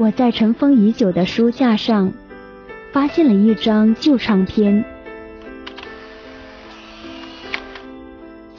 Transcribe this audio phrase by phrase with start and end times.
[0.00, 2.14] 我在尘封已久的书架上
[2.90, 4.82] 发现了一张旧唱片，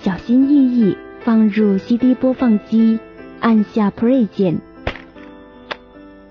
[0.04, 3.00] 小心翼翼放入 CD 播放机，
[3.40, 4.62] 按下 Play 键。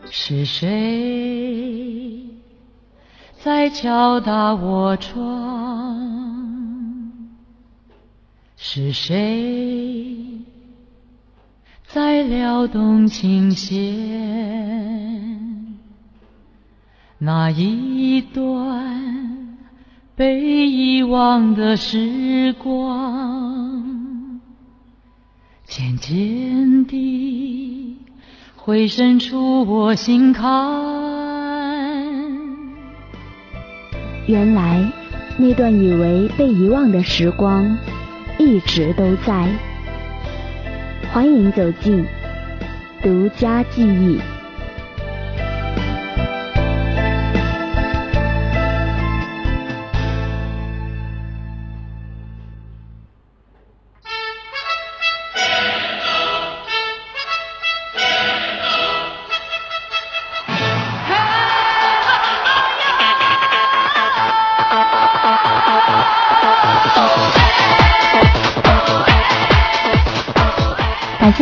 [0.09, 2.25] 是谁
[3.43, 5.99] 在敲打我窗？
[8.57, 10.15] 是谁
[11.93, 13.81] 在撩动琴弦？
[17.19, 19.59] 那一段
[20.15, 24.41] 被遗忘的时光，
[25.65, 27.99] 渐渐地
[28.55, 30.49] 回渗出我心坎。
[34.27, 34.93] 原来
[35.37, 37.77] 那段以为被遗忘的时光，
[38.39, 39.49] 一直都在。
[41.13, 42.07] 欢迎走进
[43.03, 44.40] 独家记忆。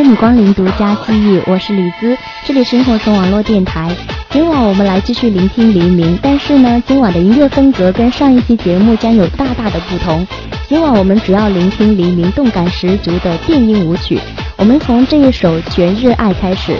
[0.09, 3.95] 欢迎光临独家记忆，我是李子，这里生活从网络电台。
[4.31, 10.25] 今晚我们来继续聆听黎明，但是呢，今晚的音乐风格跟上一期节目将有大大的不同。
[10.67, 14.19] 今晚我们主要聆听黎明动感十足的电音舞曲，
[14.57, 16.75] 我们从这一首《全日爱》开始。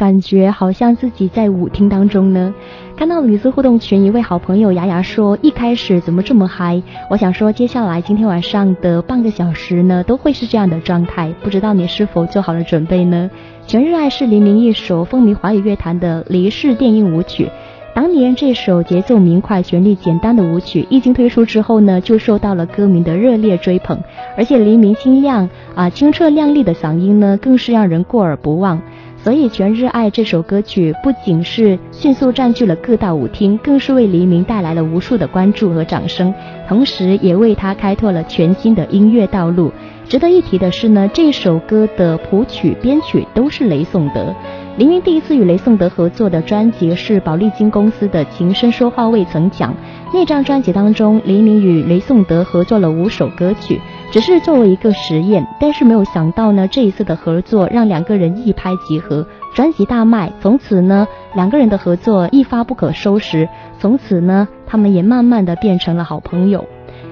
[0.00, 2.54] 感觉好像自己在舞厅当中呢？
[2.96, 6.82] 看到李子互动群一位好朋友牙牙说，一开始怎么这么嗨？
[7.10, 11.30] 我想说，接下来今天晚上的半个小时呢，都会是这样的状态。
[11.42, 13.30] 不知道你是否做好了准备呢？
[13.70, 17.50] 《全日爱》是黎明一首风靡华语乐坛的离世电音舞曲。
[17.92, 24.00] 当年这首节奏明快、旋律简单的舞曲一经推出之后呢，就受到了歌迷的热烈追捧。
[24.34, 28.80] 而且黎明清亮啊、清澈亮丽的嗓音呢，更是让人过耳不忘。
[29.22, 36.32] 所以《全日爱》这首歌曲不仅是迅速占据了各大舞厅，更是为黎明带来了无数的关注和掌声，
[36.66, 39.70] 同时也为他开拓了全新的音乐道路。
[40.08, 44.34] 值得一提的是呢，这首歌的谱曲、编曲都是雷颂德。
[44.76, 49.72] 黎明第一次与雷颂德合作的专辑是宝丽金公司的《情深说话未曾讲》。
[50.14, 53.80] 那张专辑当中，黎明与雷颂德合作了五首歌曲，
[54.10, 55.46] 只是作为一个实验。
[55.60, 60.32] 但是没有想到呢，这一次的合作让两个人一拍即合，专辑大卖。
[60.40, 63.48] 从此呢， 两个人的合作一发不可收拾。
[63.78, 66.64] 从此呢，他们也慢慢的变成了好朋友。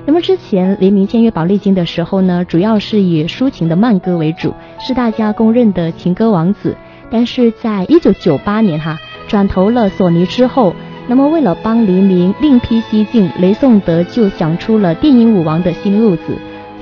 [0.07, 6.75] 那么之前黎明签约宝丽金的时候呢，主要是以抒情的慢歌为主，是大家公认的情歌王子。
[7.11, 10.75] 但是在一九九八年哈转投了索尼之后，
[11.07, 16.37] 那么为了帮黎明另辟蹊径，雷颂德就想出了电影舞王的新路子，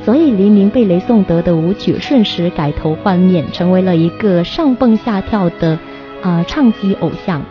[0.05, 5.78] 所以黎明被雷颂德的舞曲瞬时改头换面，成为了一个上蹦下跳的
[6.23, 7.43] 啊唱机偶像。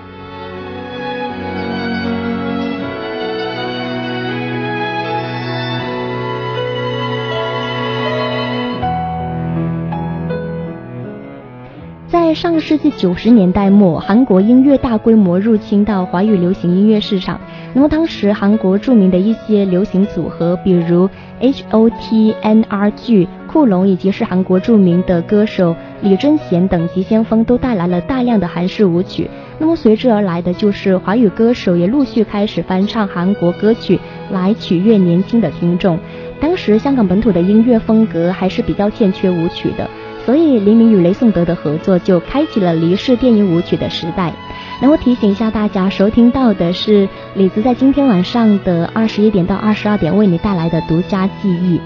[12.36, 17.40] 上个世纪九十年代末，韩国音乐大规模入侵到华语流行音乐市场。
[17.74, 21.10] 那么当时韩国著名的一些流行组合，比如
[21.40, 29.30] H.O.T、N.R.G、酷龙，以及是韩国著名的歌手李贞贤等急先锋，都带来了大量的韩式舞曲。
[29.58, 33.98] 那么随之而来的就是华语歌手也陆续开始翻唱韩国歌曲，
[34.30, 35.98] 来取悦年轻的听众。
[36.42, 39.90] 当时香港本土的音乐风格还是比较欠缺舞曲的。
[40.26, 44.34] 所以，黎明与雷颂德的合作就开启了黎氏电音舞曲的时代。
[44.82, 51.80] 那我提醒一下大家，收听到的是李子在今天晚上的二十一点到二十二点为你带来的独家记忆。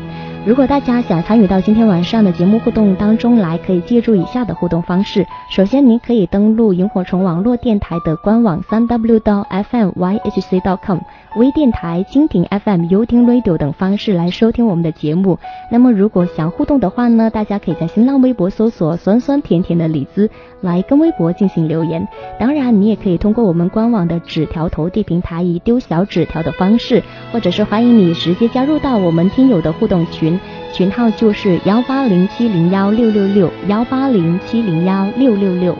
[0.45, 5.27] 如果大家想参与到今天晚上的节目互动当中来，可以借助以下的互动方式。
[5.49, 10.99] 首先，您可以登录萤火虫网络电台的官网三 w 到 fmyhc.com。
[11.35, 15.37] 微电台、蜻蜓 FM、优听 Radio 等方式来收听我们的节目。
[15.71, 20.31] 那么，如果想互动的话呢，大家可以在新浪微博搜索“酸酸甜甜的李子”
[20.61, 22.07] 来跟微博进行留言。
[22.39, 30.39] 当然，你也可以通过我们官网的纸条投递平台，以丢小纸条的方式，或者是欢迎你直接加入到我们听友的互动群，
[30.73, 35.75] 群号就是幺八零七零幺六六六幺八零七零幺六六六。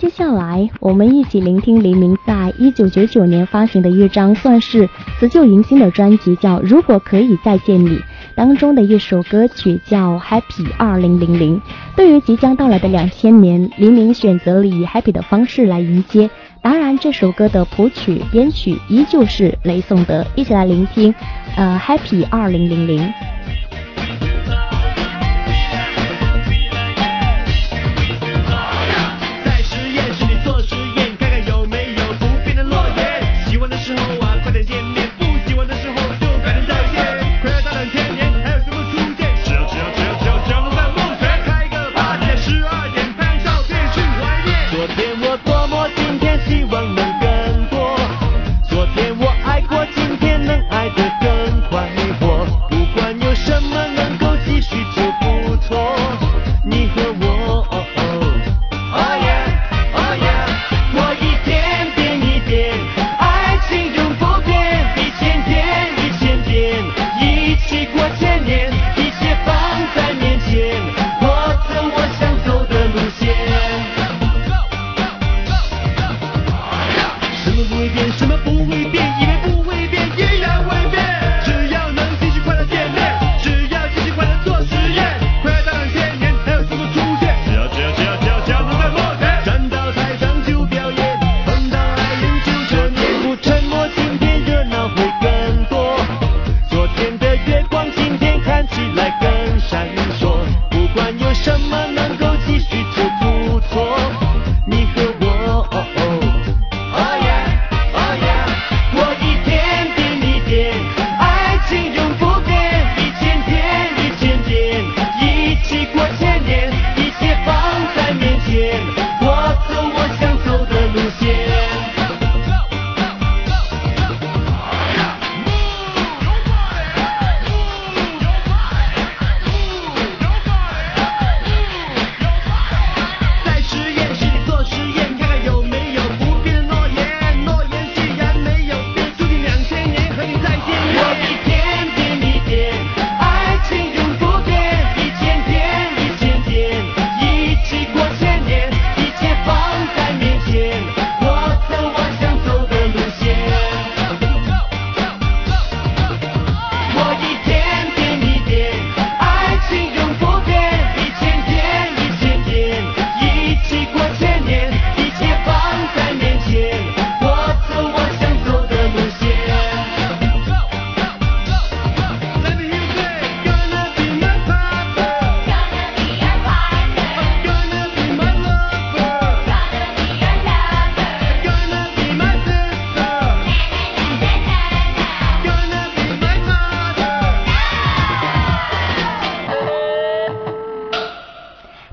[0.00, 7.96] 接下来，我们一起聆听黎明在一九九九年发行的一张算是辞旧迎新的专辑，叫《如果可以再见你》
[8.36, 11.56] 当中的一首歌曲叫《Happy 二零零零》。
[11.96, 16.30] 对于即将到来的两千年，黎明选择了以 Happy 的方式来迎接。
[16.62, 20.24] 当然，这首歌的谱曲、编曲依旧是雷颂德。
[20.36, 21.12] 一起来聆听，
[21.56, 23.02] 呃，《Happy 二零零零》。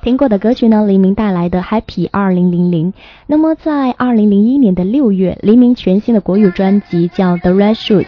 [0.06, 2.34] 听过的歌曲呢，黎明带来的《Happy 2000》。
[3.26, 8.04] 那么在2001年的六月，黎明全新的国语专辑叫《The Red Shoes》。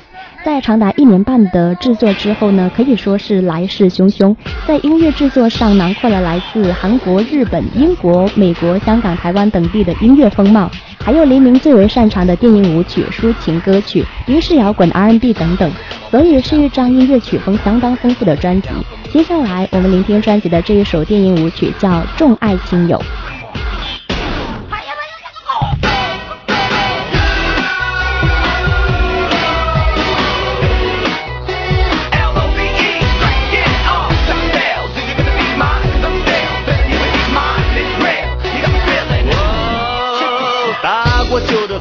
[0.46, 4.36] 在长达一年半的制作之后呢，可以说是来势汹汹。
[4.68, 15.72] 在音乐制作上囊括了来自韩国、日本、英国、美国、香港、台湾等地的音乐风貌，还有黎明最为擅长的电影舞曲、抒情歌曲、英式摇滚、R&B 等等，
[16.12, 18.70] 所以是一张音乐曲风相当丰富的专辑。
[19.12, 22.98] 接下来我们聆听专辑的这一首电影舞曲，叫《众爱亲友》。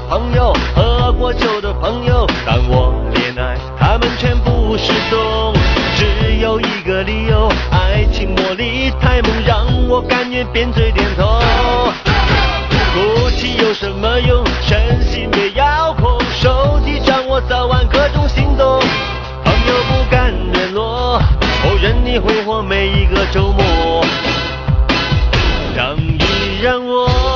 [0.09, 5.35] 朋友，喝过酒的朋友，当我恋爱，他们全部失踪。
[8.58, 11.40] 你太猛，让我感觉扁嘴点头。
[12.94, 14.42] 哭泣有什么用？
[14.62, 18.80] 身心被遥控，手机掌握早晚各种行动。
[19.44, 21.20] 朋友不敢联络，
[21.64, 24.04] 我愿你挥霍每一个周末。
[25.76, 27.35] 让一让我。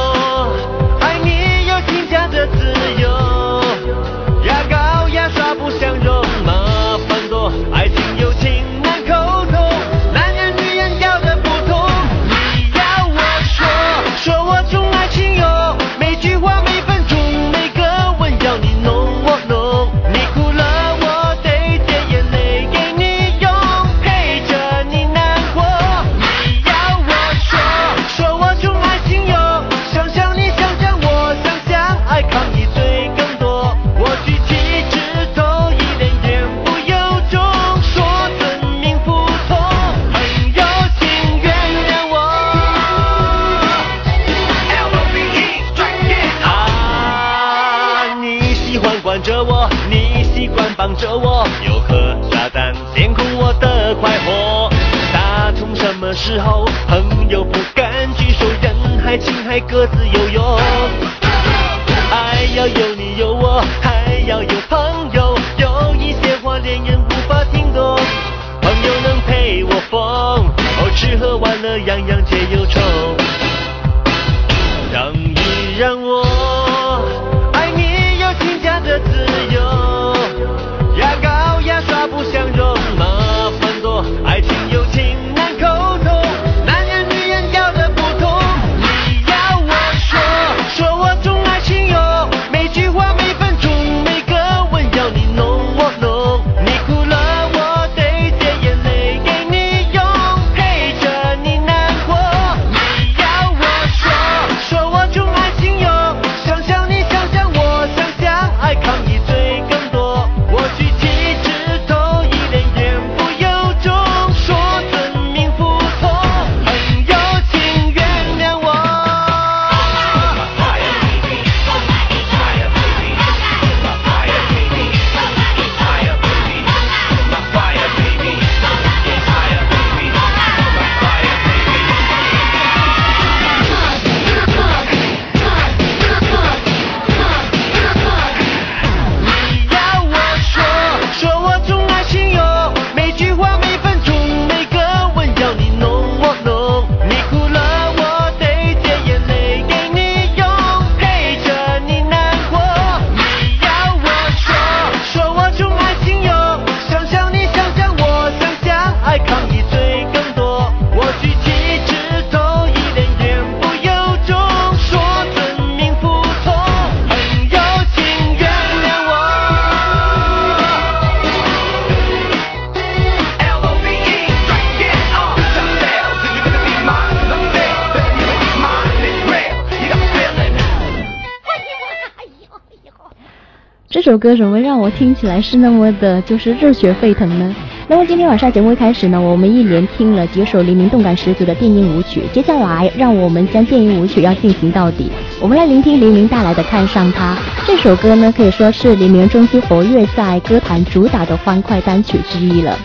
[184.11, 187.55] 首歌怎么让我听起来是那么的，就是热血沸腾呢？
[187.87, 195.13] 那么今天晚上节目一开始呢，我们一连听了几首黎明动感十足的电音舞曲，接下来让我们将电音舞曲要进行到底。
[195.41, 202.77] 我们来聆听黎明带来的《看上他》这首歌呢，可以说是黎明中期活跃在歌坛主打的欢快单曲之一了。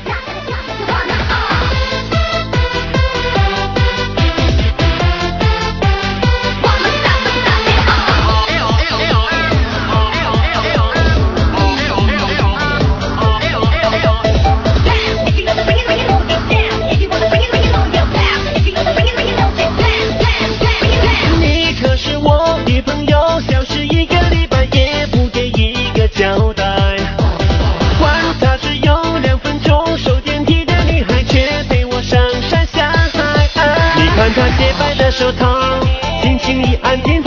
[35.25, 35.79] 的她
[36.22, 37.25] 轻轻一按电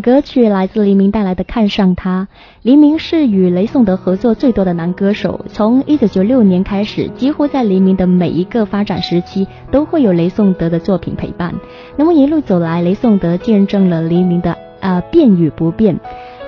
[0.00, 2.28] 歌曲来自黎明带来的《看上他》。
[2.62, 11.54] 黎明是与雷颂德合作最多的男歌手，从一九九六年开始，几乎在黎明的每一个发展时期都会有雷颂德的作品陪伴。
[11.96, 15.98] 那么一路走来，雷颂德见证了黎明的呃变与不变。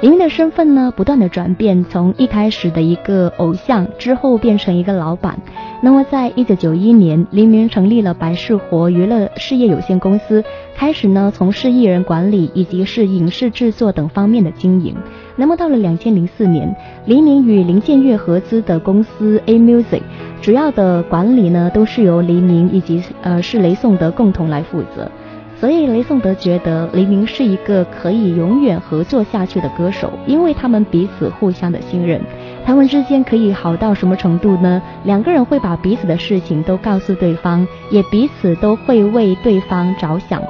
[0.00, 5.36] 黎明的身份呢，不断的转变，从一开始的一个偶像，之后变成一个老板。
[5.82, 10.44] 那么，在一九九一年，黎明成立了百事活娱乐事业有限公司，
[10.76, 14.94] 开始呢从事艺人管理以及是影视制作等方面的经营。
[15.34, 16.72] 那么到了两千零四年，
[17.04, 20.02] 黎明与林建岳合资的公司 A Music，
[20.40, 25.10] 主要的管理呢都是由黎明以及呃是雷颂德共同来负责。
[25.60, 32.20] 所以雷颂德觉得黎明是一个可以永远合作下去的歌手，因为他们彼此互相的信任。
[32.64, 34.80] 他们之间可以好到什么程度呢？
[35.02, 40.40] 两个人会把彼此的事情都告诉对方，也彼此都会为对方着想。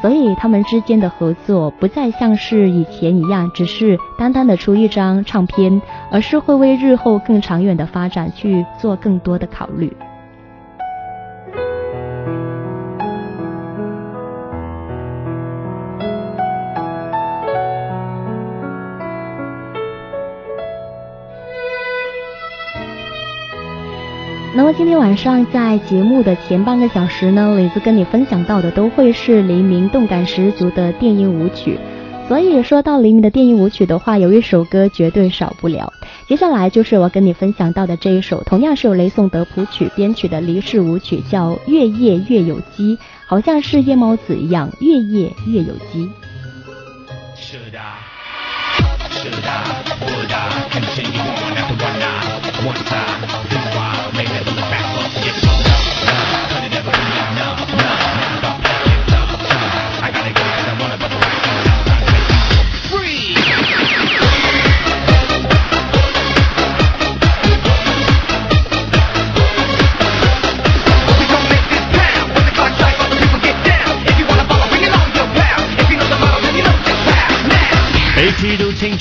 [0.00, 9.94] 所以他们之间的合作不再像是以前一样，只是单单的出一张唱片，而是会为日后更长远的发展去做更多的考虑。
[24.76, 31.78] 今天晚上在节目的前半个小时呢，李子跟你分享到的都会是黎明动感十足的电音舞曲。
[32.26, 35.92] 所以说到黎明的电音舞曲的话，有一首歌绝对少不了。
[36.26, 46.10] 接下来就是我跟你分享到的这一首，同样是由雷颂德谱曲编曲的离世舞曲，叫《月夜月有鸡》，好像是夜猫子一样，月夜月有鸡。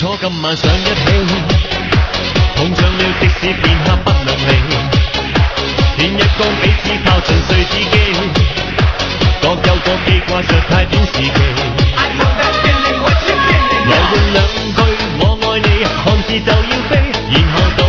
[0.06, 0.92] 我今晚想一起，
[2.56, 4.50] 碰上了即使片刻不能离。
[5.96, 7.88] 天一光彼此靠近碎自己，
[9.42, 11.24] 各有各记挂着太短时期。
[13.86, 14.38] 來換兩
[14.76, 14.78] 句
[15.20, 16.92] 我爱你，看似就要飞，
[17.32, 17.82] 然后到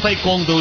[0.00, 0.59] 在广东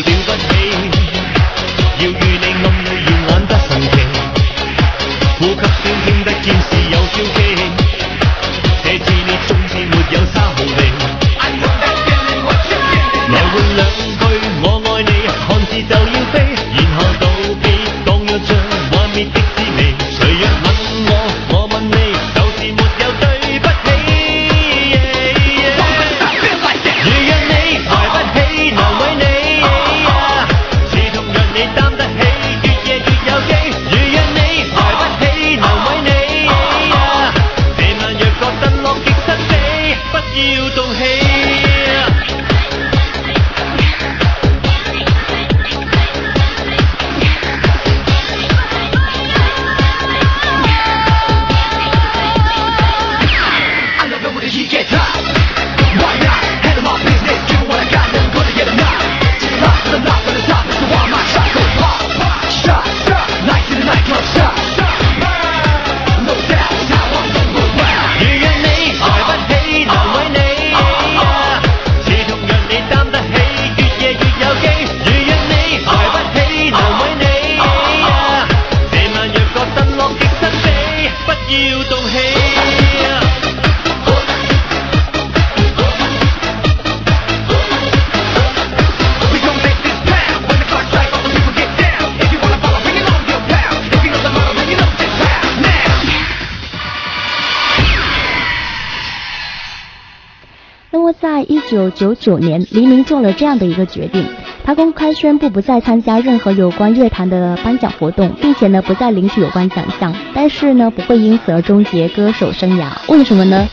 [100.92, 104.28] 那么，在一九九九年，黎明做了这样的一个决定，
[104.70, 112.92] 他公开宣布不再参加任何有关乐坛的颁奖活动，并且呢，不再领取有关奖项，但是呢，不会因此而终结歌手生涯。
[113.08, 113.68] 为什么呢？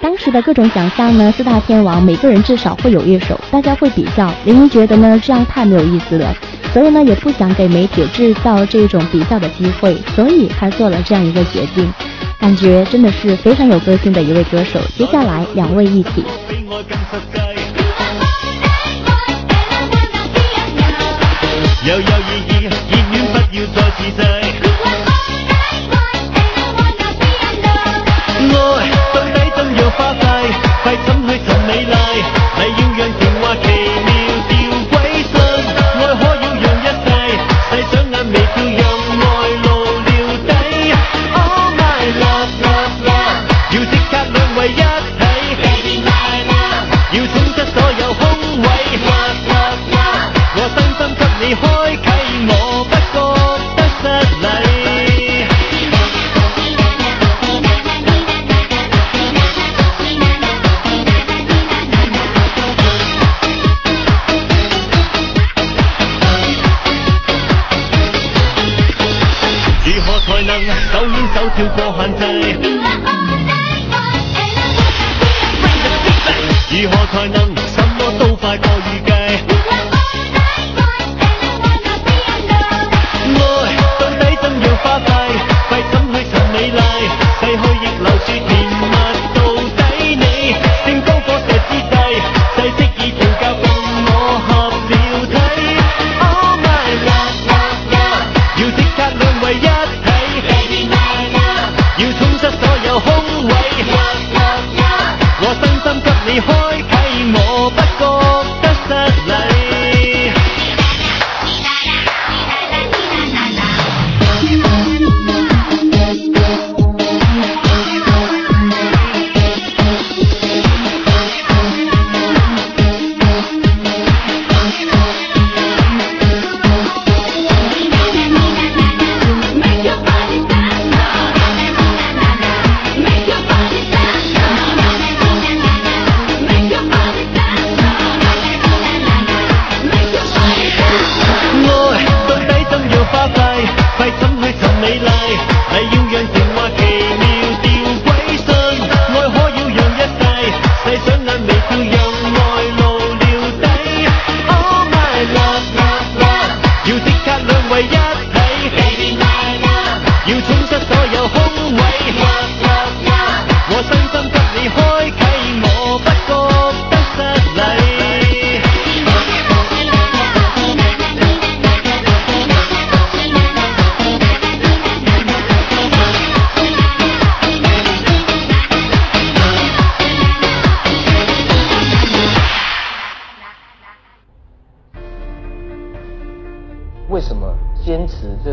[0.00, 4.32] 当时的各种奖项呢，四大天王每个人至少会有一首，大家会比较。
[4.46, 6.34] 林觉得呢，这样太没有意思了，
[6.72, 11.86] 所以呢，也不想给媒体制造这种比较的机会，所以他做了这样一个决定。
[12.40, 14.80] 感觉真的是非常有个性的一位歌手。
[14.96, 16.24] 接下来两位一起。
[21.88, 22.02] 有有意
[22.46, 24.20] 義，熱戀不要再自制。
[28.50, 28.52] 愛
[29.14, 30.22] 到底怎樣花費？
[30.82, 32.37] 快怎去尋美麗？
[71.58, 72.22] 牽手跳過限制？
[76.70, 79.07] 如何才能什么都快過預計？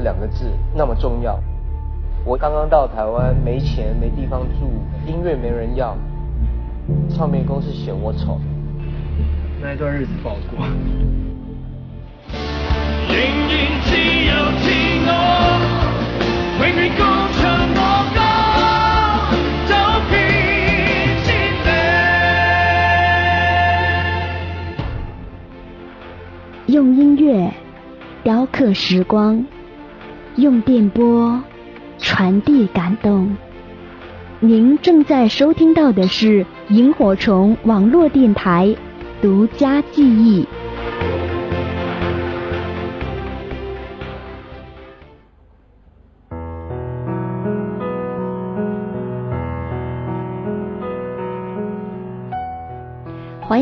[0.01, 1.39] 两个字那么重要。
[2.23, 4.71] 我刚刚到台湾，没钱没地方住，
[5.05, 5.97] 音乐没人要，
[7.09, 8.39] 唱片公司嫌我丑，
[9.61, 10.65] 那一段日子不好过。
[13.07, 14.69] 仍然自由自
[15.07, 15.09] 我，
[16.59, 17.41] 永远高唱
[17.75, 17.79] 我
[18.15, 18.19] 歌。
[26.67, 27.53] 用音乐
[28.25, 29.45] 雕刻时光，
[30.35, 31.43] 用电波。
[31.99, 33.37] 传递感动。
[34.39, 38.75] 您正在收听到的是萤火虫网络电台
[39.21, 40.47] 独家记忆。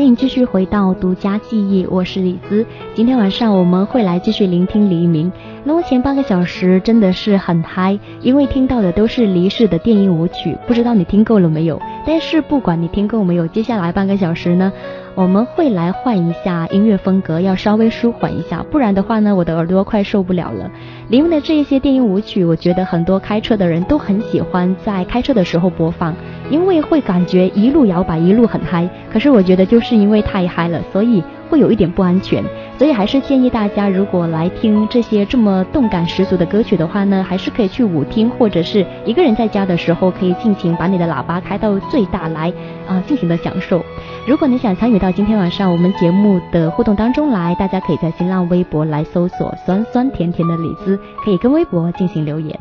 [0.04, 2.66] 请继续回到独家记忆，我是李子。
[2.94, 5.32] 今天晚上我们会来继续聆听黎明。
[5.66, 11.80] 那么前半个小时真的是很嗨，因为听到的都是离世的电音舞曲，不知道你听够了没有？
[12.06, 14.70] 但是不管你听够没有，接下来半个小时呢，
[15.14, 20.70] 我们会来换一下音乐风格，要稍微舒缓一下，不然的话呢，我的耳朵快受不了了。
[21.08, 26.14] 里面的这一些电音舞曲，我觉得很多开车的人都很喜欢在开车的时候播放。
[26.50, 32.42] 因为会感觉一路摇摆一路很嗨，可是我觉得就是因为太嗨了，所以会有一点不安全，
[32.78, 42.52] 所以还是建议大家如果来听这些这么动感十足的歌曲的话呢，还是可以去舞厅，或者是一个人在家的时候可以尽情把你的喇叭开到最大来
[42.86, 43.84] 啊，尽情的享受。
[44.26, 52.58] 如果你想参与到今天晚上我们节目的互动当中来，大家可以在新浪微博来搜索酸酸甜甜的李子，可以跟微博进行留言。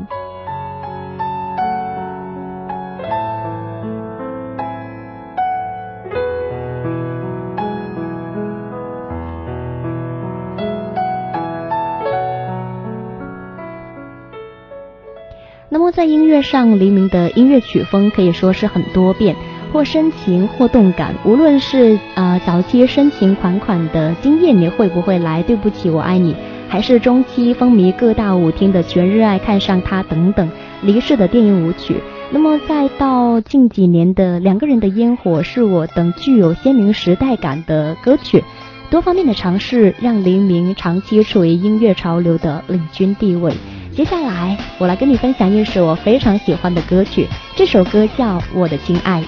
[16.03, 19.37] 在音乐上，黎明的音乐曲风可以说是很多变，
[19.71, 21.15] 或深情，或动感。
[21.23, 26.35] 无论是呃早期深情款款的《今夜你会不会来》，对不起我爱你，
[26.67, 31.95] 还是中期风靡各大舞厅的《全热爱看上他》等等离世的电影舞曲。
[32.31, 38.43] 那么再到近几年的《两个人的烟火》是我等具有鲜明时代感的歌曲，
[38.89, 43.53] 多方面的尝试让黎明长期处于音乐潮流的领军地位。
[43.95, 49.21] 接下来，我来跟你分享一首我非常喜欢的歌曲，这首歌叫《我的亲爱》。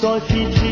[0.00, 0.69] 在。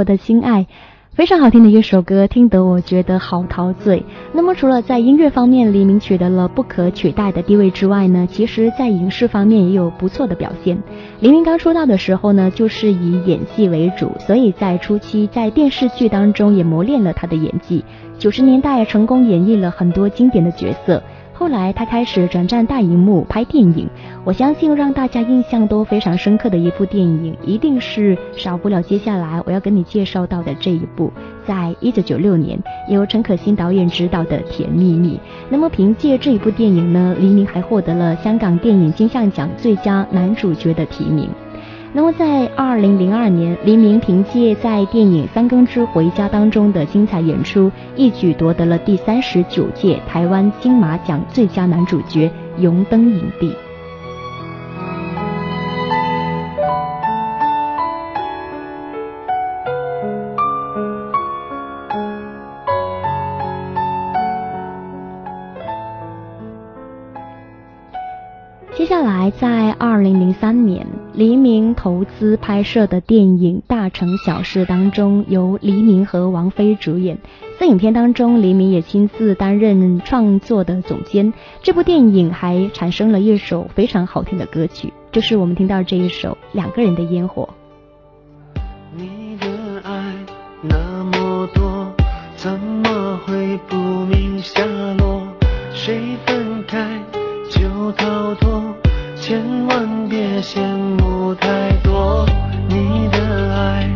[0.00, 0.66] 我的心爱，
[1.12, 4.02] 非常好听的一首歌，听得我觉得好陶醉。
[4.32, 10.82] 那么除了在音乐方面黎明取得了不可取代的地位之外呢，其实在影视方面也有不错的表现。
[11.20, 17.84] 黎明刚出道的时候呢，就是以演戏为主，所以在初期在电视剧当中也磨练了他的演技。
[18.16, 21.02] 九十年代成功演绎了很多经典的角色。
[21.40, 23.88] 后来他开始转战大荧幕拍电影，
[24.24, 31.10] 我相信让大家印象都非常深刻的一部电影，一定是少不了接下来我要跟你介绍到的这一部，
[31.46, 35.16] 在一九九六年由陈可辛导演执导的《甜蜜蜜》。
[35.48, 41.30] 那么凭借这一部电影呢，黎明还获得了香港电影金像奖最佳男主角的提名。
[41.92, 53.52] 那么在二零零二年，黎明凭借在电影《三更之回家》当中的精彩演出，一举夺得了第三十九届台湾金马奖最佳男主角，荣登影帝。
[68.76, 70.86] 接下来，在二零零三年，
[71.20, 77.18] 黎明投资拍摄的电影《大城小事》当中，由黎明和王菲主演。
[77.58, 81.34] 在影片当中，黎明也亲自担任创作的总监。
[81.60, 87.50] 这部电影还产生了一首非常好听的歌曲，就是我们听到这一首《两个人的烟火》。
[88.96, 89.46] 你的
[89.82, 90.14] 爱
[90.62, 91.92] 那么多，
[92.34, 94.64] 怎么会不明下
[94.96, 95.28] 落？
[95.74, 96.98] 谁分开
[97.50, 98.49] 就逃脱，
[99.30, 100.58] 千万别羡
[100.98, 102.26] 慕太多。
[102.68, 103.88] 你的爱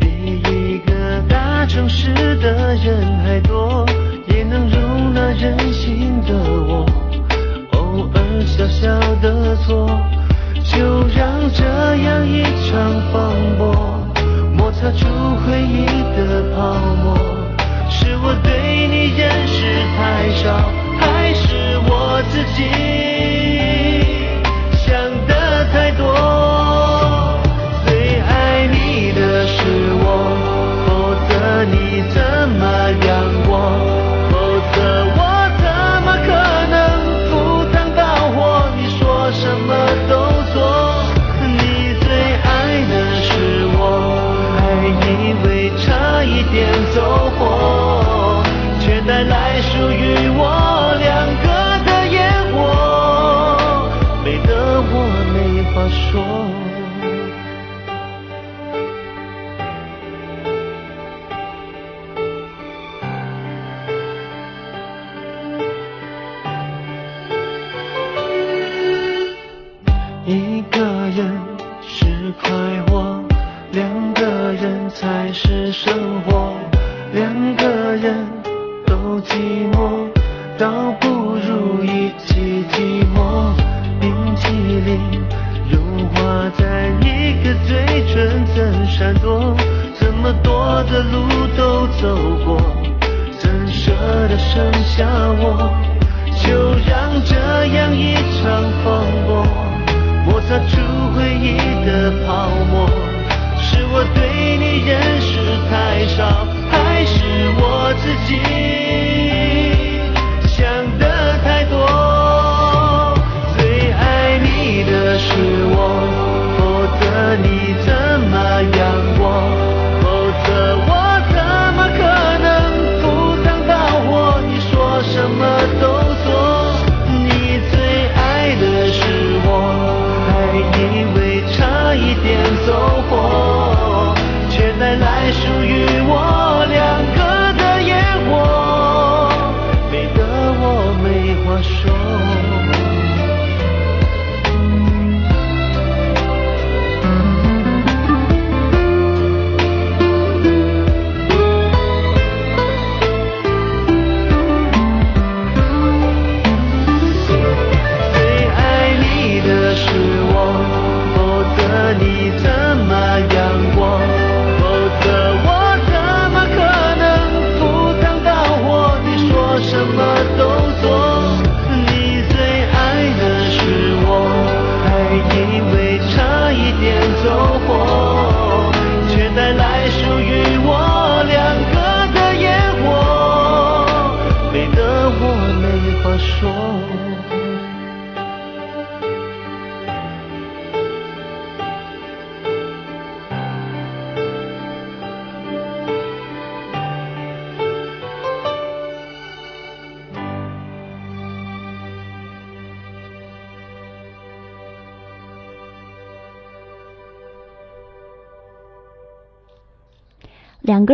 [0.00, 2.12] 比一个大城市
[2.42, 3.86] 的人还多，
[4.26, 6.34] 也能容纳任性的
[6.66, 6.84] 我。
[7.70, 8.88] 偶尔小小
[9.22, 9.86] 的错，
[10.64, 11.64] 就让这
[12.02, 13.72] 样一场风波。
[14.56, 15.06] 摩擦出
[15.46, 15.86] 回忆
[16.16, 16.74] 的泡
[17.04, 17.16] 沫，
[17.88, 19.62] 是我对你认识
[19.96, 20.68] 太少，
[20.98, 22.64] 还是我自己
[25.96, 27.38] 多？
[27.86, 29.58] 最爱你的是
[30.02, 30.04] 我，
[30.86, 30.88] 否
[31.28, 32.29] 则你怎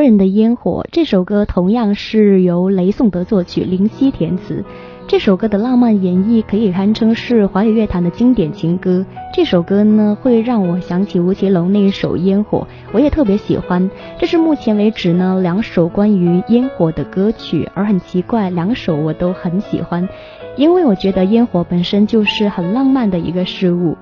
[0.07, 4.65] 人的烟火这首歌同样是由雷颂德作曲，林夕填词。
[5.09, 9.05] 这首歌的浪漫演绎可以堪称是华语乐坛的经典情歌。
[9.35, 12.59] 这首歌呢，会让我想起吴奇隆那一首《烟火》，
[12.93, 13.91] 我也特别喜欢。
[14.17, 20.09] 这是目前为止呢两首关于烟火的歌曲，而很奇怪，两首我都很喜欢，
[20.57, 23.97] 因为我觉得烟火本身就是很浪漫的一个事物。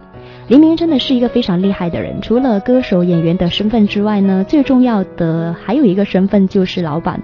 [0.46, 7.18] 黎明真的是一个非常厉害的人，除了歌手、演员的身份之外呢，最重要的还有一个身份就是老板。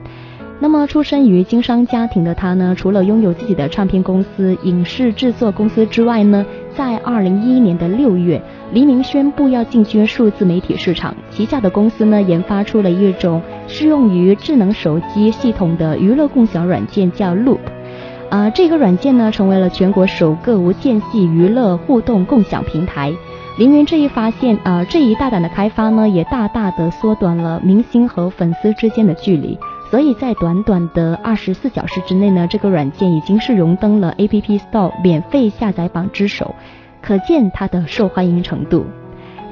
[0.58, 6.44] 那么，出生于经商家庭的他呢，除了拥有自己的唱片公司、影视制作公司之外呢，
[6.74, 8.40] 在二零一一年的六月，
[8.72, 17.58] 黎明宣布要进军数字媒体市场，旗下的公司呢，研发出了一种适用于智能手机系统的娱乐共享软件，叫 Loop。
[18.30, 23.12] 啊，这个软件呢，成为了全国首个无间隙娱乐互动共享平台。
[23.58, 29.58] 黎明这一发现，啊，这一大胆的开发呢，也大大的缩短了明星和粉丝之间的距离。
[29.90, 36.54] 所以在短短的二十四小时之内呢，这个软件已经是荣登了 App Store 免费下载榜之首，
[37.02, 38.86] 可见它的受欢迎程度。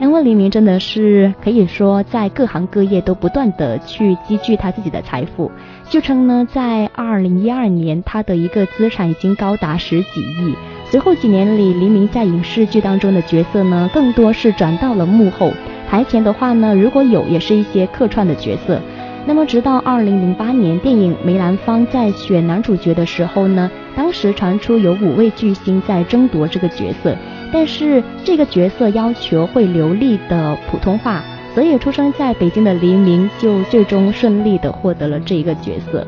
[0.01, 5.51] 因为黎明真的是可以说在各行各业都不断的去积聚他自己的财富。
[5.91, 10.55] 据称呢，在二零一二年，他的一个资产已经高达十几亿。
[10.91, 15.51] 随后几年里，黎明在影视剧当中的角色呢，更多是转到了幕后。
[15.89, 18.79] 台前的话呢，如果有，也是一些客串的角色。
[19.25, 27.17] 那么，直到二零零八年，电影《梅兰芳》在选男主角的时候呢，当时传出有五位巨星在争夺这个角色，
[27.51, 31.23] 但是这个角色要求会流利的普通话。
[31.55, 36.07] 所以，出生在北京的黎明就最终顺利的获得了这一个角色。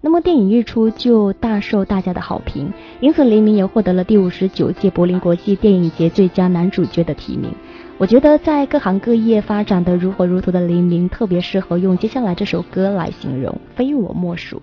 [0.00, 7.50] 那么，电影一出就大受大家的好评，因此黎明也获得了第五十九届柏林国际电影节最佳男主角的提名。
[7.98, 14.62] 我觉得，在各行各业发展的如火如荼的黎明，特别适合用接下来这首歌来形容，非我莫属。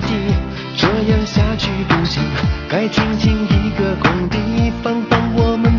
[0.00, 2.22] 这样下去不行，
[2.68, 5.71] 该清清一个空地方，帮我们。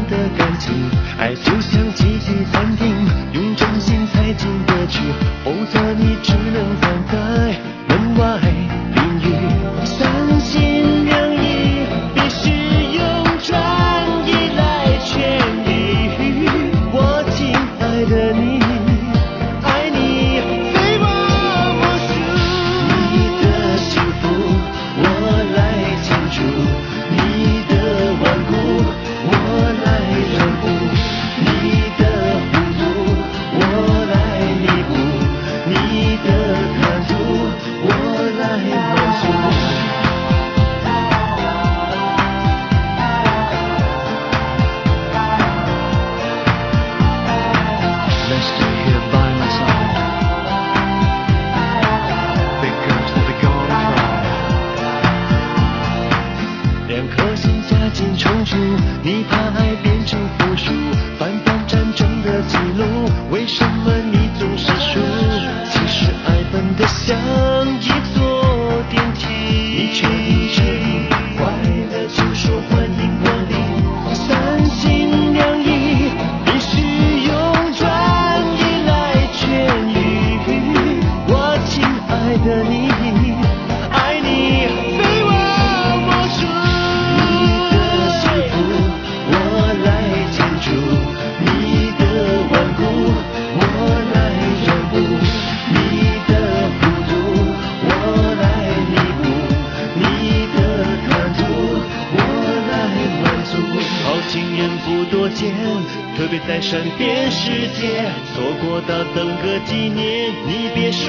[108.61, 111.05] 过到等个几年，你别说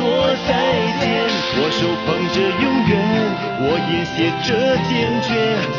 [0.47, 0.51] 再
[1.01, 1.05] 见。
[1.57, 2.93] 我手捧着永远，
[3.61, 4.49] 我也写着
[4.89, 4.93] 坚
[5.23, 5.29] 决，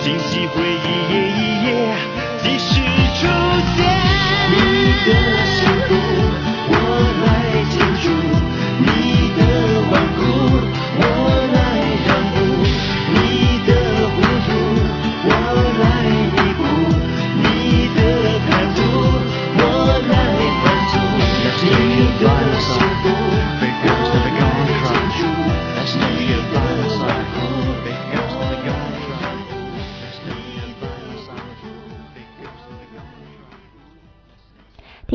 [0.01, 1.67] 清晰回忆一页一页，
[2.43, 2.69] 即使
[3.17, 3.21] 出
[3.75, 3.77] 现。
[4.47, 4.53] 你
[5.05, 5.09] 的
[5.45, 5.64] 幸福，我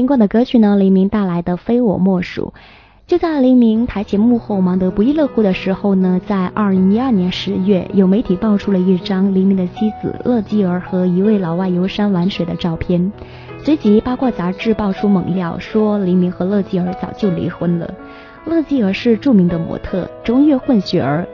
[0.01, 2.55] 听过的歌曲呢，黎明带来的《非我莫属》。
[3.07, 13.13] 就在黎明台前幕后忙得不亦乐乎的时候呢，在二零一二年十月，有媒体爆出了一张黎明的妻子乐基儿和一位老外游山玩水的照片。
[13.63, 17.93] 随即，八卦杂志爆出猛料，说黎明和乐基儿早就离婚了。
[18.47, 21.29] 乐基儿是著名的模特，中越混血儿。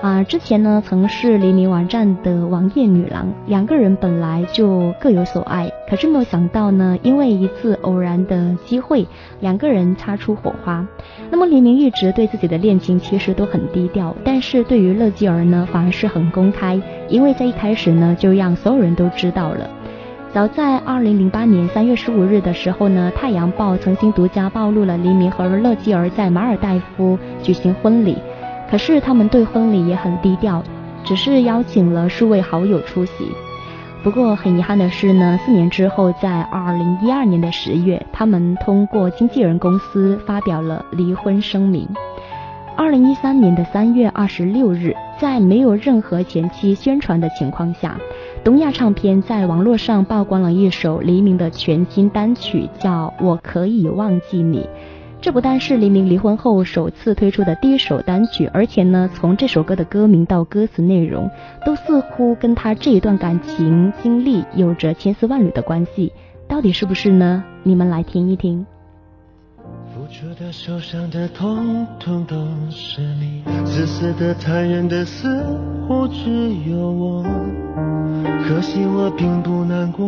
[0.00, 9.04] 啊，之前呢曾是黎明网站的网页女郎，两个人本来就各有所爱，可是没有想到呢，因为一次偶然的机会，
[9.40, 10.86] 两个人擦出火花。
[11.30, 19.68] 那么黎明一直对自己的恋情其实都很低调，但是对于乐基儿呢，反而是很公开，因为在一开始呢就让所有人都知道了。
[20.32, 28.16] 早在二零零八年三月十五日的时候呢，《太阳报》曾经独家暴露了黎明和乐基儿在马尔代夫举行婚礼。
[28.70, 30.62] 可是他们对婚礼也很低调，
[31.04, 33.12] 只是邀请了数位好友出席。
[34.04, 41.88] 不过很遗憾的是呢，四年之后，在二零一二年的十月，他们通过经纪人公司发表了离婚声明。
[42.76, 47.98] 二零一三年的三月二十六日，在没有任何前期宣传的情况下，
[48.44, 54.60] 东亚唱片在网络上曝光了一首黎明的全新单曲，叫《我可以忘记你》。
[55.20, 61.28] 这不但是黎明离婚后首次推出的第一首单曲，而且呢，从这首歌的歌名到歌词内容，
[61.66, 66.12] 都似乎跟他这一段感情经历有着千丝万缕的关系。
[66.46, 67.42] 到底是不是呢？
[67.64, 68.64] 你们来听一听。
[69.92, 72.36] 付出的、受伤的，通通都
[72.70, 75.44] 是你；自私的、残忍的，似
[75.86, 76.30] 乎只
[76.70, 77.24] 有我。
[78.46, 80.06] 可惜我并不难过，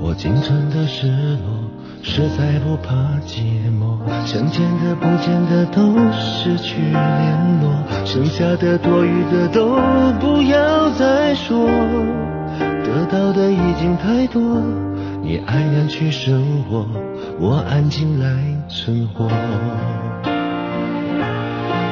[0.00, 1.63] 我仅存的失落。
[2.06, 2.92] 实在不怕
[3.26, 3.40] 寂
[3.72, 3.96] 寞，
[4.26, 7.72] 想见的不见的都失去联络，
[8.04, 9.78] 剩下的多余的都
[10.20, 11.66] 不要再说，
[12.84, 14.42] 得到的已经太多，
[15.22, 16.86] 你安然去生活，
[17.40, 18.26] 我安静来
[18.68, 19.24] 存活。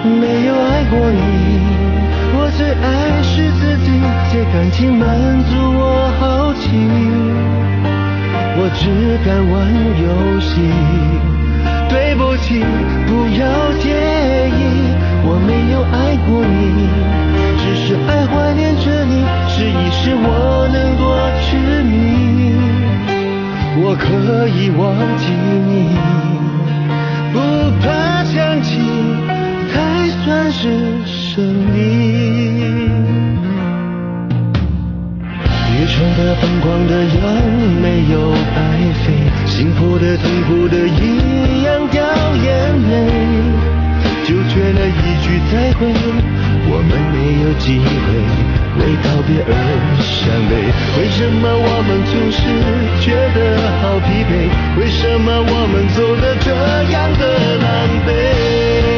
[0.04, 1.58] 没有爱过你，
[2.36, 3.90] 我最爱是自己，
[4.30, 6.68] 借感情满足我好奇。
[8.64, 9.66] 我只敢玩
[9.98, 10.62] 游戏，
[11.88, 12.62] 对不起，
[13.08, 13.42] 不要
[13.82, 13.90] 介
[14.54, 14.94] 意，
[15.26, 16.86] 我没有爱过你，
[17.58, 21.02] 只是爱怀念着你，试一试我能多
[21.42, 22.54] 痴迷，
[23.82, 25.34] 我可以忘记
[25.66, 25.98] 你，
[27.32, 27.40] 不
[27.82, 28.78] 怕想起，
[29.72, 29.74] 才
[30.22, 32.51] 算是胜利。
[36.02, 37.22] 愚蠢的、疯狂的，样
[37.80, 38.58] 没有白
[39.04, 39.06] 费，
[39.46, 42.02] 幸福的、痛苦的，一样掉
[42.42, 42.92] 眼泪。
[44.24, 45.86] 就缺了一句再会，
[46.66, 47.86] 我们没有机会
[48.78, 49.50] 为告别而
[50.02, 50.10] 伤
[50.48, 50.52] 悲。
[50.98, 52.38] 为什么我们总是
[53.00, 53.38] 觉得
[53.80, 54.50] 好疲惫？
[54.80, 56.50] 为什么我们走得这
[56.90, 57.22] 样的
[57.58, 57.66] 狼
[58.06, 58.91] 狈？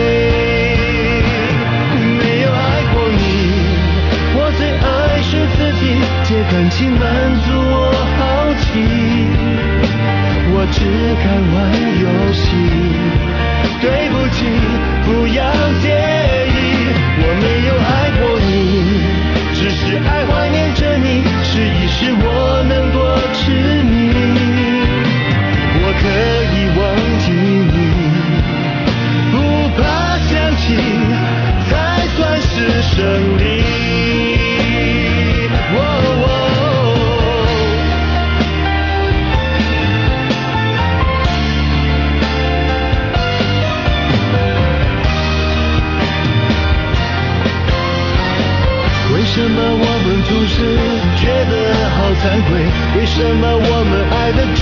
[6.35, 7.01] 借感情满
[7.47, 8.19] 足我好
[8.59, 8.67] 奇，
[10.51, 10.83] 我只
[11.23, 11.57] 敢玩
[12.03, 12.43] 游戏。
[13.81, 14.43] 对不起，
[15.07, 15.39] 不要
[15.79, 15.87] 介
[16.51, 16.91] 意，
[17.23, 18.21] 我没有爱过
[18.51, 18.51] 你，
[19.55, 19.79] 只是
[20.09, 22.27] 爱怀念着你，试一试我
[22.69, 22.99] 能多
[23.35, 23.45] 痴
[23.85, 23.95] 迷。
[25.79, 26.05] 我可
[26.51, 26.83] 以忘
[27.23, 27.31] 记
[27.71, 27.77] 你，
[29.31, 29.35] 不
[29.79, 30.75] 怕想起，
[31.71, 31.73] 才
[32.17, 33.54] 算是胜利。
[52.25, 52.57] 惭愧？
[52.97, 54.54] 为什么我们爱的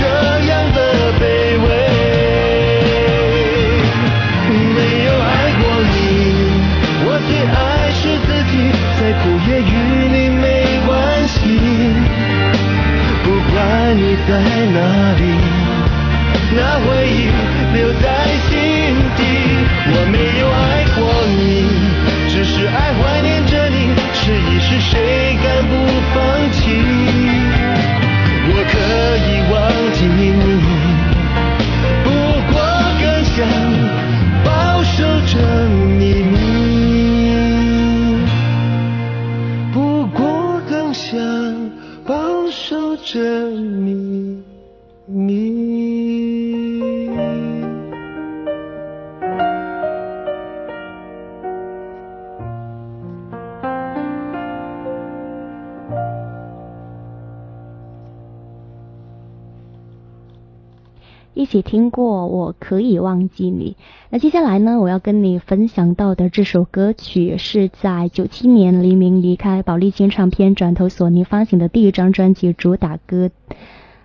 [45.05, 46.63] 你。
[61.35, 63.75] 一起听过《我可以忘记你》，
[64.09, 64.79] 那接下来呢？
[64.79, 73.29] 我要跟你分享到的这首歌曲是在九七年黎明离开宝丽金唱片，转投索尼发行的第一张专辑主打歌。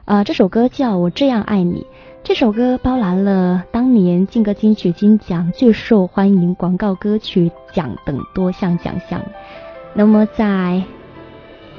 [0.08, 1.86] 啊，这首歌叫我这样爱你。
[2.24, 9.20] 这首歌包揽了当年劲歌金曲金奖最受欢迎广告歌曲奖等多项奖项。
[9.92, 10.82] 那么在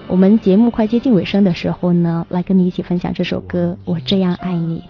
[0.08, 4.82] 我们节目快接近尾声的时候呢，来跟你一起分享这首歌《我这样爱你》。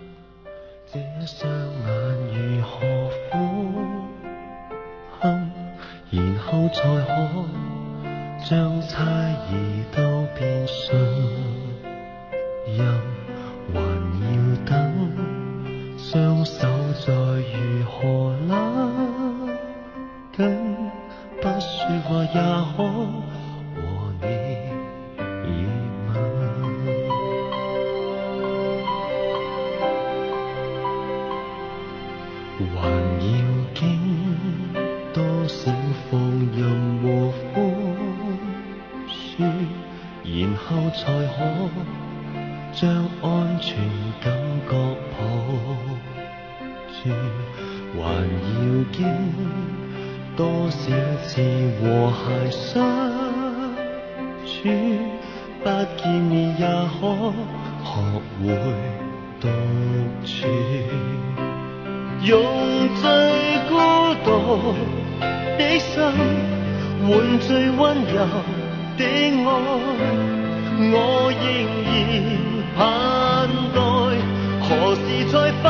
[0.92, 2.62] 这双眼如
[5.22, 5.30] 何，
[6.12, 7.14] 然後才可
[8.50, 11.00] 將猜疑都變信
[12.78, 12.86] 任，
[13.74, 13.82] 還
[14.22, 14.30] 要
[14.66, 14.72] 等
[15.98, 16.68] 雙手
[17.06, 18.56] 再如何拉
[20.36, 20.42] 緊，
[21.42, 22.40] 不說話也
[22.76, 24.60] 可和你。
[32.60, 33.30] 還要
[33.74, 33.82] 經
[35.14, 35.72] 多少
[36.12, 36.20] 放
[36.54, 36.60] 任
[37.02, 37.56] 和寬
[39.08, 39.44] 恕，
[40.26, 41.04] 然後才
[41.38, 41.99] 可
[42.80, 42.90] 將
[43.22, 43.76] 安全
[44.22, 44.34] 感
[44.70, 44.72] 覺
[45.12, 45.20] 抱
[46.88, 47.10] 住。
[47.98, 48.60] 還要
[48.94, 48.98] 经
[50.38, 50.78] 多少
[51.28, 51.42] 次
[51.82, 52.72] 和諧相
[54.46, 54.70] 處，
[55.62, 55.68] 不
[55.98, 56.66] 見面也
[57.02, 57.34] 可
[57.84, 57.90] 學
[58.40, 58.48] 會
[59.42, 59.44] 獨
[60.24, 60.48] 處。
[62.24, 62.32] 用
[62.96, 63.06] 最
[63.68, 63.76] 孤
[64.24, 64.30] 獨
[65.58, 65.92] 的心
[67.10, 68.18] 換最溫柔
[68.98, 69.46] 的愛，
[70.92, 71.44] 我仍
[71.84, 72.49] 然
[72.80, 73.82] 盼待
[74.62, 75.69] 何时再？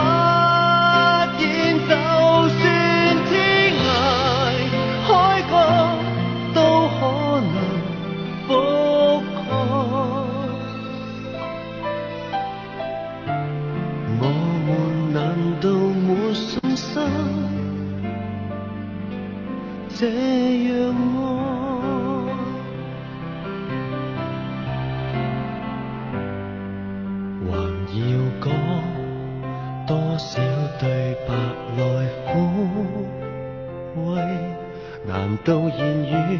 [35.39, 36.39] 難道言语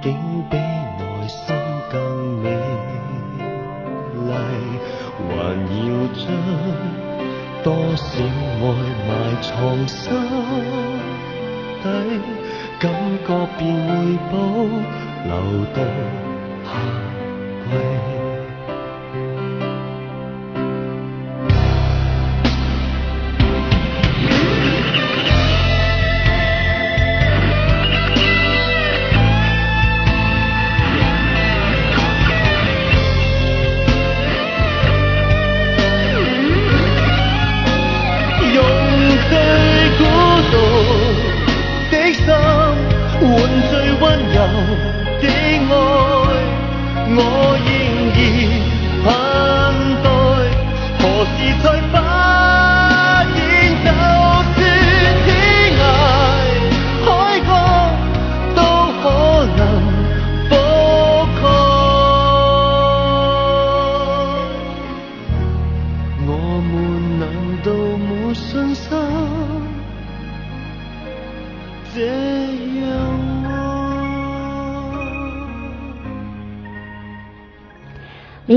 [0.00, 0.14] 竟
[0.48, 1.54] 比内心
[1.90, 1.98] 更
[2.40, 3.42] 美丽。
[5.18, 5.32] 还
[5.76, 6.22] 要将
[7.64, 7.66] 多
[7.96, 8.08] 少
[8.60, 8.64] 爱
[9.06, 9.10] 埋
[9.42, 9.50] 藏
[9.88, 9.98] 心
[11.82, 11.84] 底，
[12.78, 12.84] 感
[13.26, 13.28] 觉
[13.58, 13.90] 便会
[14.30, 14.32] 保
[15.24, 15.30] 留
[15.74, 15.78] 到
[16.64, 16.68] 下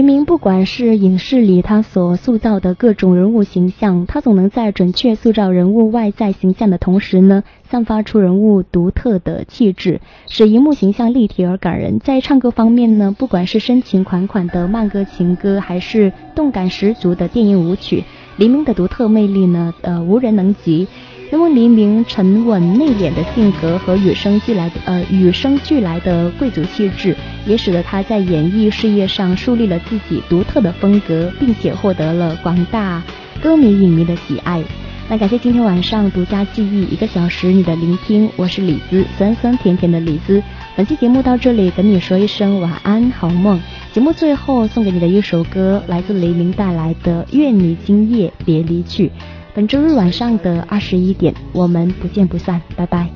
[0.04, 12.02] 黎明不管是影视里他所塑造的各种人物形象，他总能在准确塑造人物外在形象的同时呢，散发出人物独特的气质，使荧幕形象立体而感人。
[12.02, 18.04] 在唱歌方面呢，不管是深情款款的慢歌情歌，还是动感十足的电音舞曲，
[18.36, 20.86] 黎明的独特魅力呢，呃，无人能及。
[21.34, 27.18] 因为黎明沉稳内敛的性格和与生俱来的呃与生俱来的贵族气质，
[27.48, 33.02] 也使得他在演艺事业上树立了自己独特的风格，并且获得了广大
[33.42, 34.64] 歌迷影迷的喜爱。
[35.10, 40.44] 那感谢今天晚上独家记忆一个小时你的聆听，我是李子，酸酸甜甜的李子。
[40.76, 43.60] 本期节目到这里，跟你说一声晚安，好梦。
[43.92, 49.08] 节目最后送给你的一首歌，来自黎明带来的《愿你今夜别离去》。
[49.56, 53.08] 本周日晚上的二十一点，我们不见不散，拜拜。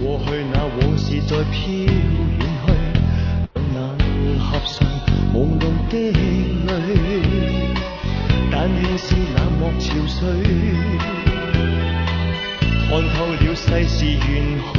[0.00, 2.68] 過去那往事在飄遠去，
[3.72, 3.96] 能
[4.40, 4.84] 合上
[5.32, 5.94] 朦朧的
[6.66, 6.68] 淚，
[8.50, 10.18] 但願是冷漠潮水，
[12.90, 14.74] 看透了世事緣去，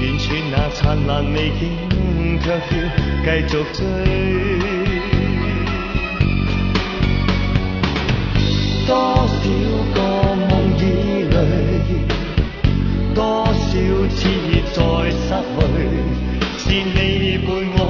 [0.00, 2.56] 完全那燦爛美景，卻要
[3.22, 4.77] 繼續追。
[8.88, 9.26] 多少
[9.94, 10.00] 个
[10.48, 10.80] 梦已
[11.28, 11.36] 累
[13.14, 14.18] 多少次
[14.72, 14.78] 再
[15.10, 15.28] 失
[15.58, 15.60] 去
[16.56, 17.82] 是你伴我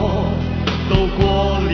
[0.89, 1.71] 渡过了